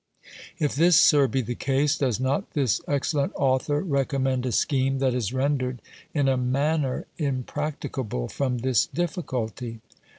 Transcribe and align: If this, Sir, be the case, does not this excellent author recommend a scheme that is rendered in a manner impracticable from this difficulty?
If 0.57 0.73
this, 0.75 0.95
Sir, 0.99 1.27
be 1.27 1.41
the 1.43 1.53
case, 1.53 1.95
does 1.95 2.19
not 2.19 2.53
this 2.53 2.81
excellent 2.87 3.33
author 3.35 3.81
recommend 3.81 4.47
a 4.47 4.51
scheme 4.51 4.97
that 4.97 5.13
is 5.13 5.31
rendered 5.31 5.79
in 6.11 6.27
a 6.27 6.37
manner 6.37 7.05
impracticable 7.19 8.27
from 8.27 8.57
this 8.57 8.87
difficulty? 8.87 9.79